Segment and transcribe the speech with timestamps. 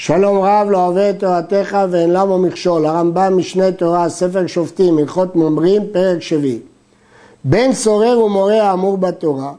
[0.00, 5.36] שלום רב לא אוהב את תורתך ואין למה מכשול, הרמב"ם משנה תורה, ספר שופטים, הלכות
[5.36, 6.58] ממרים, פרק שביעי.
[7.44, 9.52] בן סורר ומורה האמור בתורה,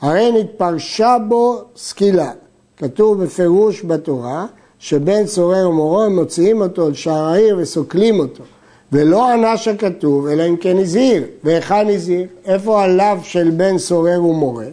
[0.00, 2.30] הרי נתפרשה בו סקילה.
[2.76, 4.46] כתוב בפירוש בתורה
[4.78, 8.44] שבן סורר ומורה מוציאים אותו לשער העיר וסוקלים אותו.
[8.92, 11.24] ולא ענש הכתוב, אלא אם כן הזהיר.
[11.44, 12.26] והיכן הזהיר?
[12.44, 14.66] איפה הלאו של בן סורר ומורה?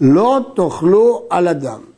[0.00, 1.93] לא תאכלו על אדם.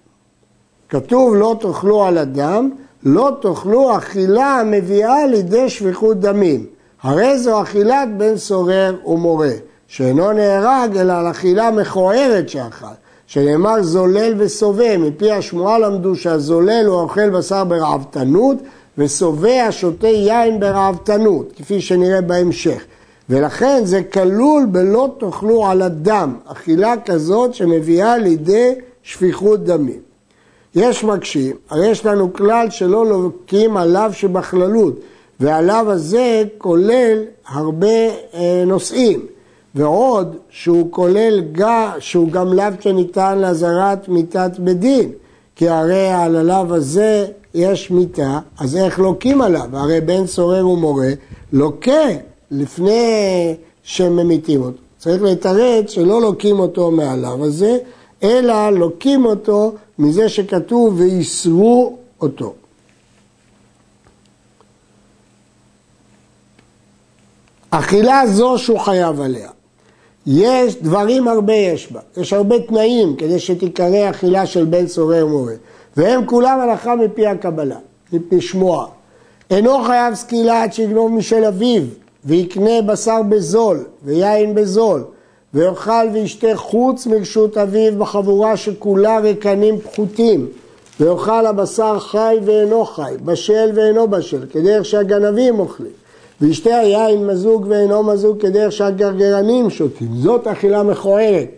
[0.89, 2.71] כתוב לא תאכלו על אדם,
[3.03, 6.67] לא תאכלו אכילה המביאה לידי שפיכות דמים.
[7.03, 9.53] הרי זו אכילת בן סורר ומורה,
[9.87, 12.87] שאינו נהרג אלא על אכילה מכוערת שאכל,
[13.27, 18.57] שנאמר זולל וסובא, מפי השמועה למדו שהזולל הוא אוכל בשר ברעבתנות,
[18.99, 22.85] ושובע שותה יין ברעבתנות, כפי שנראה בהמשך.
[23.31, 30.01] ולכן זה כלול בלא תאכלו על הדם, אכילה כזאת שמביאה לידי שפיכות דמים.
[30.77, 34.95] יש מקשים, הרי יש לנו כלל שלא לוקים עליו שבכללות,
[35.41, 37.19] והלאו הזה כולל
[37.49, 37.97] הרבה
[38.35, 39.21] אה, נושאים,
[39.75, 41.43] ועוד שהוא כולל,
[41.99, 45.11] שהוא גם לאו שניתן לאזהרת מיתת בדין,
[45.57, 49.69] כי הרי על הלאו הזה יש מיתה, אז איך לוקים עליו?
[49.73, 51.11] הרי בן סורר ומורה
[51.53, 52.09] לוקה
[52.51, 54.79] לפני שממיתים אותו.
[54.99, 57.79] צריך לתרץ שלא לוקים אותו מהלאו הזה,
[58.23, 62.55] אלא לוקים אותו מזה שכתוב וייסרו אותו.
[67.71, 69.51] אכילה זו שהוא חייב עליה.
[70.27, 75.55] יש דברים הרבה יש בה, יש הרבה תנאים כדי שתיקרא אכילה של בן סורר מורה,
[75.97, 77.79] והם כולם הלכה מפי הקבלה,
[78.13, 78.87] מפי שמועה.
[79.51, 81.83] אינו חייב סקילה עד שיגנוב משל אביו,
[82.25, 85.05] ויקנה בשר בזול, ויין בזול,
[85.57, 90.47] ויאכל וישתה חוץ מרשות אביו בחבורה שכולה רקנים פחותים,
[91.01, 95.93] ויאכל הבשר חי ואינו חי, בשל ואינו בשל, כדרך שהגנבים אוכלים.
[96.41, 101.49] וישתה היין מזוג ואינו מזוג כדרך שהגרגרנים שותים, זאת אכילה מכוערת.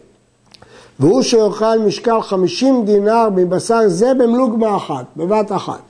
[1.01, 5.81] והוא שיאכל משקל חמישים דינר מבשר זה במלוגמה אחת, בבת אחת.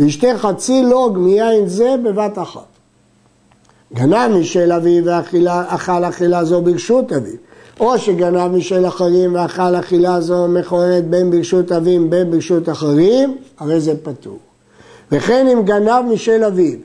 [0.00, 2.66] וישתה חצי לוג מיין זה בבת אחת.
[3.94, 7.45] גנב משל אביו ואכל אכילה זו ברשות אביו.
[7.80, 13.80] או שגנב משל אחרים ואכל אכילה זו מכוערת בין ברשות אבים בין ברשות אחרים, הרי
[13.80, 14.38] זה פטור.
[15.12, 16.78] וכן אם גנב משל אביו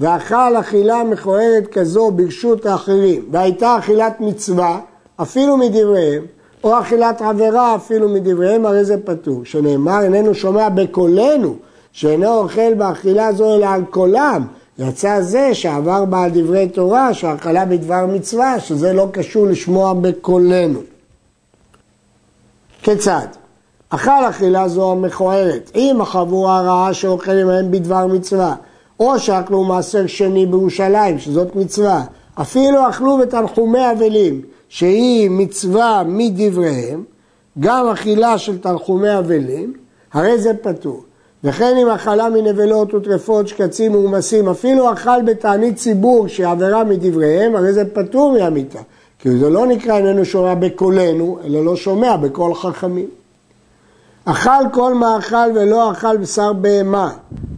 [0.00, 4.80] ואכל אכילה מכוערת כזו ברשות האחרים, והייתה אכילת מצווה,
[5.22, 6.22] אפילו מדבריהם,
[6.64, 9.44] או אכילת עבירה אפילו מדבריהם, הרי זה פטור.
[9.44, 11.56] שנאמר, איננו שומע בקולנו,
[11.92, 14.46] שאינו אוכל באכילה זו אלא על קולם,
[14.78, 20.80] יצא זה שעבר בעל דברי תורה, שהאכלה בדבר מצווה, שזה לא קשור לשמוע בקולנו.
[22.82, 23.26] כיצד?
[23.90, 28.54] אכל אכילה זו המכוערת, אם החבורה הרעה שאוכל עמהם בדבר מצווה,
[29.00, 37.04] או שאכלו מעשר שני בירושלים, שזאת מצווה, אפילו אכלו בתנחומי אבלים, שהיא מצווה מדבריהם,
[37.60, 39.72] גם אכילה של תנחומי אבלים,
[40.12, 41.04] הרי זה פטור.
[41.44, 47.84] וכן אם אכלה מנבלות וטרפות, שקצים ומומסים, אפילו אכל בתענית ציבור שעבירה מדבריהם, הרי זה
[47.94, 48.78] פטור מהמיתה.
[49.18, 53.08] כי זה לא נקרא איננו שומע בקולנו, אלא לא שומע בקול חכמים.
[54.24, 57.10] אכל כל מאכל ולא אכל בשר בהמה,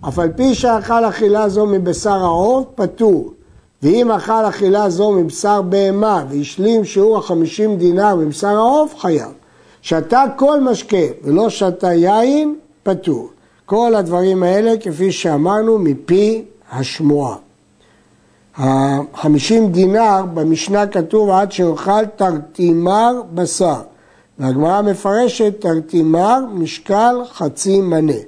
[0.09, 3.33] אף על פי שאכל אכילה זו מבשר העוף, פטור.
[3.83, 9.33] ואם אכל אכילה זו מבשר בהמה והשלים שיעור החמישים דינר מבשר העוף, חייב.
[9.83, 13.31] שתה כל משקה ולא שתה יין, פטור.
[13.71, 17.37] כל הדברים האלה, כפי שאמרנו, מפי השמועה.
[18.57, 23.81] החמישים דינר, במשנה כתוב עד שאוכל תרתימר בשר.
[24.39, 28.21] והגמרא מפרשת תרתימר משקל חצי מנה.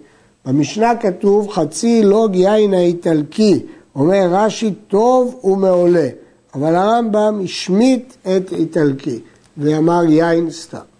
[0.47, 3.61] במשנה כתוב חצי לוג יין האיטלקי,
[3.97, 6.09] אומר רש"י טוב ומעולה,
[6.55, 9.21] אבל הרמב"ם השמיט את איטלקי
[9.57, 10.92] ואמר יין סתם.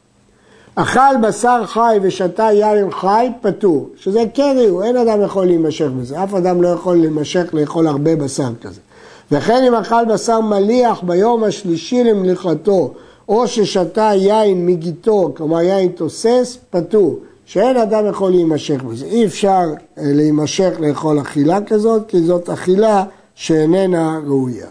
[0.75, 6.35] אכל בשר חי ושתה יין חי, פטור, שזה קרי, אין אדם יכול להימשך בזה, אף
[6.35, 8.81] אדם לא יכול להימשך לאכול הרבה בשר כזה.
[9.33, 12.93] וכן אם אכל בשר מליח ביום השלישי למליחתו,
[13.29, 19.07] או ששתה יין מגיתו, כלומר יין תוסס, פטור, שאין אדם יכול להימשך בזה.
[19.07, 19.61] אי אפשר
[19.99, 23.05] אה, להימשך לאכול אכילה כזאת, כי זאת אכילה
[23.35, 24.67] שאיננה ראויה.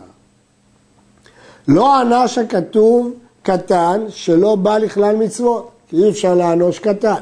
[1.68, 3.12] לא ענש הכתוב
[3.44, 5.70] קטן שלא בא לכלל מצוות.
[5.92, 7.22] כי אי אפשר לענוש קטן.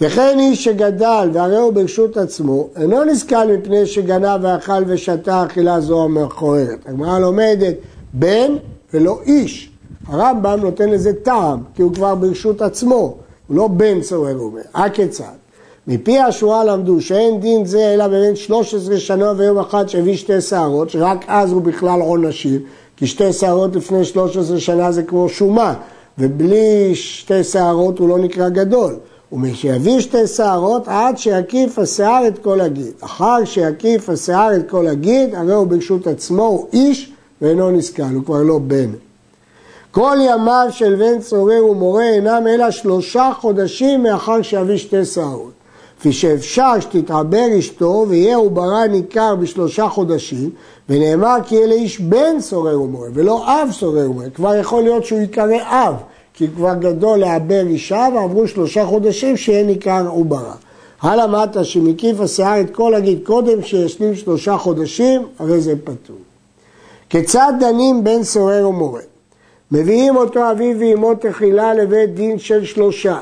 [0.00, 6.04] וכן איש שגדל והרי הוא ברשות עצמו, אינו נזקל מפני שגנב ואכל ושתה אכילה זו
[6.04, 6.78] המכוערת.
[6.86, 7.74] הגמרא לומדת
[8.12, 8.52] בן
[8.94, 9.70] ולא איש.
[10.06, 13.16] הרמב"ם נותן לזה טעם, כי הוא כבר ברשות עצמו,
[13.48, 14.62] הוא לא בן צורר הוא אומר.
[14.74, 15.24] הכיצד?
[15.86, 20.90] מפי השורה למדו שאין דין זה אלא באמת 13 שנה ויום אחד שהביא שתי שערות,
[20.90, 22.60] שרק אז הוא בכלל עונשים,
[22.96, 25.74] כי שתי שערות לפני 13 שנה זה כמו שומה,
[26.18, 28.94] ובלי שתי שערות הוא לא נקרא גדול.
[29.32, 32.92] ומשיביא שתי שערות עד שיקיף השיער את כל הגיד.
[33.00, 37.12] אחר שיקיף השיער את כל הגיד, הרי הוא ברשות עצמו, הוא איש
[37.42, 38.90] ואינו נזקן, הוא כבר לא בן.
[39.90, 45.61] כל ימיו של בן צורר ומורה אינם אלא שלושה חודשים מאחר שיביא שתי שערות.
[46.02, 50.50] כפי שאפשר שתתעבר אשתו ויהיה עוברה ניכר בשלושה חודשים,
[50.88, 54.30] ונאמר כי יהיה לאיש בן סורר ומורה, ולא אב סורר ומורה.
[54.30, 55.94] כבר יכול להיות שהוא ייקרא אב,
[56.34, 60.54] כי כבר גדול לעבר אישה, ועברו שלושה חודשים שיהיה ניכר עוברה.
[61.02, 66.16] הלאה מטה שמקיף השיער את כל הגיד קודם שישלים שלושה חודשים, הרי זה פטור.
[67.10, 69.00] כיצד דנים בין סורר ומורה?
[69.72, 73.18] מביאים אותו אביו ואמו תחילה לבית דין של שלושה.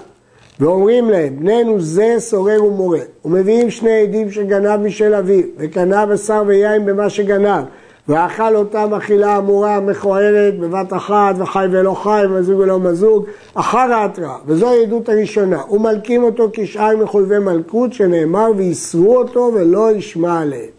[0.60, 6.86] ואומרים להם, בננו זה סורר ומורה, ומביאים שני עדים שגנב משל אביו, וקנה בשר ויין
[6.86, 7.64] במה שגנב,
[8.08, 13.24] ואכל אותם אכילה אמורה מכוערת בבת אחת, וחי ולא חי, ומזוג ולא מזוג,
[13.54, 20.40] אחר ההתראה, וזו העדות הראשונה, ומלקים אותו כשאר מחויבי מלכות, שנאמר, ויסרו אותו ולא ישמע
[20.40, 20.70] עליהם.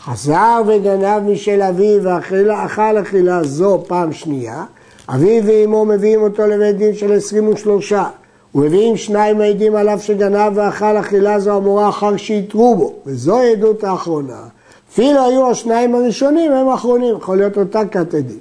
[0.00, 4.64] חזר וגנב משל אביו, ואכל אכילה זו פעם שנייה,
[5.08, 7.12] אביו ואמו מביאים אותו לבית דין של
[8.54, 8.68] עשרים ושלושה.
[8.68, 14.42] ומביאים שניים העדים עליו שגנב ואכל אכילה זו אמורה אחר שיתרו בו, וזו העדות האחרונה.
[14.92, 18.38] אפילו היו השניים הראשונים, הם האחרונים, יכול להיות אותה כת עדים.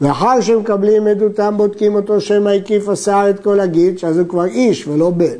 [0.00, 4.88] ואחר שמקבלים עדותם בודקים אותו שמא הקיף השיער את כל הגיד, שאז הוא כבר איש
[4.88, 5.36] ולא בן.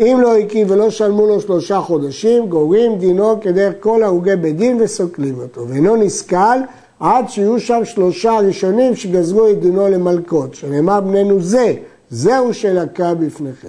[0.00, 4.78] אם לא הקיף ולא שלמו לו שלושה חודשים, גוררים דינו כדרך כל הרוגי בית דין
[4.80, 5.68] וסוקלים אותו.
[5.68, 6.58] ואינו נסכל
[7.00, 11.74] עד שיהיו שם שלושה ראשונים שגזרו את דינו למלכות, שנאמר בנינו זה,
[12.10, 13.68] זהו שלקה בפניכם.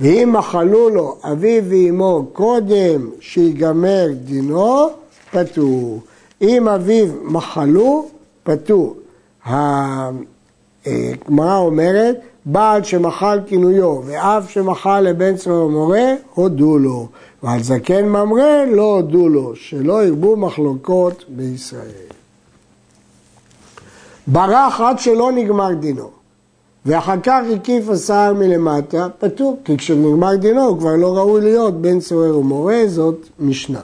[0.00, 4.88] ואם מחלו לו אביו ואמו קודם שיגמר דינו,
[5.30, 6.00] פטור.
[6.42, 8.08] אם אביו מחלו,
[8.42, 8.96] פטור.
[9.46, 17.08] הגמרא אומרת, בעל שמחל כינויו ואב שמחל לבן צבא ומורה, הודו לו.
[17.42, 22.08] ועל זקן ממרא לא הודו לו, שלא ירבו מחלוקות בישראל.
[24.26, 26.17] ברח עד שלא נגמר דינו.
[26.86, 32.00] ואחר כך הקיף השיער מלמטה, פטור, כי כשנגמר דינו הוא כבר לא ראוי להיות בן
[32.00, 33.80] סוער ומורה, זאת משנה.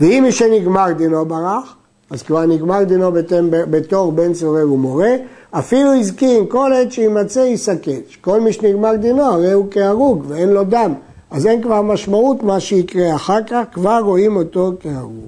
[0.00, 1.76] ואם מי שנגמר דינו ברח,
[2.10, 3.10] אז כבר נגמר דינו
[3.50, 5.10] בתור בן סורר ומורה,
[5.50, 8.00] אפילו הזקין כל עת שימצא יסכן.
[8.20, 10.94] כל מי שנגמר דינו הרי הוא כהרוג ואין לו דם.
[11.30, 15.26] אז אין כבר משמעות מה שיקרה אחר כך, כבר רואים אותו כהרוג.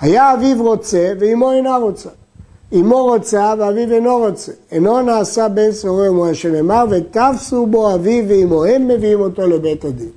[0.00, 2.08] היה אביו רוצה ואמו אינה רוצה.
[2.72, 4.52] אמו רוצה ואביו אינו רוצה.
[4.72, 10.08] אינו נעשה בן סורר ומורה שנאמר ותפסו בו אביו ואמו, הם מביאים אותו לבית הדין.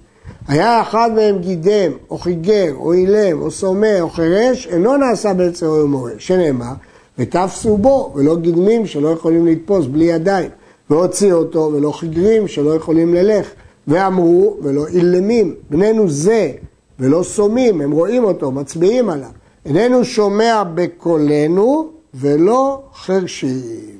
[0.48, 5.54] היה אחד מהם גידם, או חיגר, או אילם, או סומא, או חירש, אינו נעשה בן
[5.54, 6.74] סורר ומורה, שנאמר,
[7.18, 10.50] ותפסו בו, ולא גידמים שלא יכולים לתפוס בלי ידיים,
[10.90, 13.50] והוציאו אותו, ולא חיגרים שלא יכולים ללך,
[13.88, 16.51] ואמרו, ולא אילמים, בנינו זה,
[17.00, 19.30] ולא סומים, הם רואים אותו, מצביעים עליו,
[19.66, 24.00] איננו שומע בקולנו, ולא חרשים,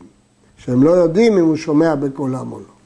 [0.58, 2.80] שהם לא יודעים אם הוא שומע בקולם או לא.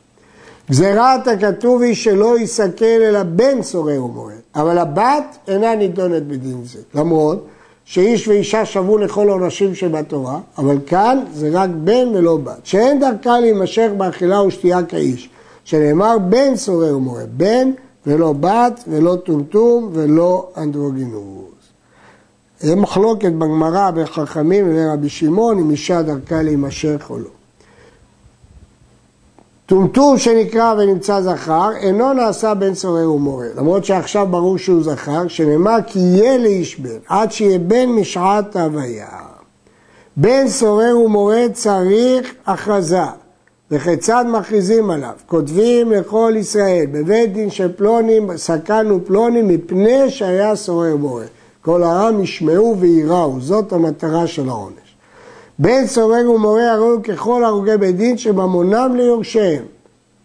[0.69, 6.79] גזירת הכתוב היא שלא יסכל אלא בן סורר ומורה, אבל הבת אינה נידונת בדין זה,
[6.95, 7.45] למרות
[7.85, 13.39] שאיש ואישה שבו לכל עונשים שבתורה, אבל כאן זה רק בן ולא בת, שאין דרכה
[13.39, 15.29] להימשך באכילה ושתייה כאיש,
[15.63, 17.71] שנאמר בן סורר ומורה, בן
[18.07, 21.52] ולא בת ולא טומטום ולא אנדרוגינוס.
[22.63, 27.29] זה מחלוקת בגמרא בין חכמים לבין רבי שמעון אם אישה דרכה להימשך או לא.
[29.65, 35.77] טומטום שנקרא ונמצא זכר, אינו נעשה בן סורר ומורה, למרות שעכשיו ברור שהוא זכר, שנאמר
[35.87, 39.07] כי יהיה לאיש בן, עד שיהיה בן משעת הוויה.
[40.17, 43.05] בן סורר ומורה צריך הכרזה,
[43.71, 45.13] וכיצד מכריזים עליו?
[45.25, 51.25] כותבים לכל ישראל, בבית דין של פלוני סכנו פלוני מפני שהיה סורר ומורה.
[51.65, 54.95] כל העם ישמעו וייראו, זאת המטרה של העונש.
[55.59, 59.63] בן סורר ומורה הרי ככל הרוגי בית דין שממונם ליורשיהם.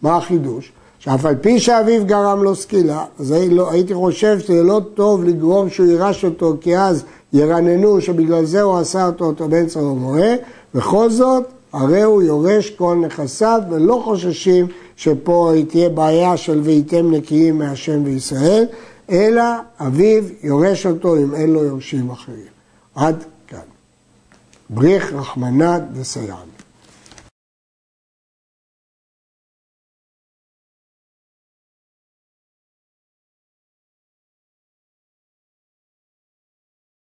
[0.02, 0.72] מה החידוש?
[0.98, 5.70] שאף על פי שאביו גרם לו סקילה, אז לא, הייתי חושב שזה לא טוב לגרום
[5.70, 10.34] שהוא יירש אותו, כי אז ירננו שבגלל זה הוא עשה אותו אותו בן סורר ומורה,
[10.74, 14.66] וכל זאת, הרי הוא יורש כל נכסיו, ולא חוששים
[14.96, 18.64] שפה תהיה בעיה של וייתם נקיים מהשם וישראל,
[19.10, 19.42] אלא
[19.78, 22.46] אביו יורש אותו אם אין לו יורשים אחרים.
[22.94, 23.24] עד
[24.70, 26.48] בריך רחמנא דסייען.